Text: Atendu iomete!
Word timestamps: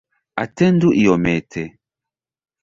Atendu 0.43 0.87
iomete! 1.01 1.63